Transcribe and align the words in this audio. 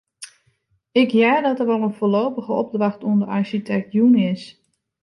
Ik 1.01 1.09
hear 1.15 1.39
dat 1.45 1.57
der 1.57 1.67
al 1.73 1.83
in 1.87 1.93
foarlopige 1.97 2.51
opdracht 2.61 3.01
oan 3.07 3.19
de 3.21 3.25
arsjitekt 3.37 3.91
jûn 3.97 4.15
is. 4.31 4.43